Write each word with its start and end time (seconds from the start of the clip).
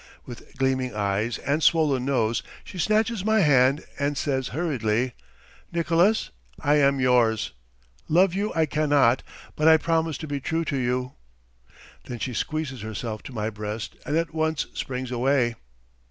With 0.25 0.57
gleaming 0.57 0.95
eyes 0.95 1.37
and 1.37 1.61
swollen 1.61 2.05
nose 2.05 2.41
she 2.63 2.79
snatches 2.79 3.23
my 3.23 3.41
hand, 3.41 3.85
and 3.99 4.17
says 4.17 4.47
hurriedly, 4.47 5.13
"Nicolas, 5.71 6.31
I 6.59 6.77
am 6.77 6.99
yours! 6.99 7.51
Love 8.09 8.33
you 8.33 8.51
I 8.55 8.65
cannot, 8.65 9.21
but 9.55 9.67
I 9.67 9.77
promise 9.77 10.17
to 10.17 10.27
be 10.27 10.39
true 10.39 10.65
to 10.65 10.77
you!" 10.77 11.11
Then 12.05 12.17
she 12.17 12.33
squeezes 12.33 12.81
herself 12.81 13.21
to 13.21 13.31
my 13.31 13.51
breast, 13.51 13.95
and 14.03 14.17
at 14.17 14.33
once 14.33 14.65
springs 14.73 15.11
away. 15.11 15.53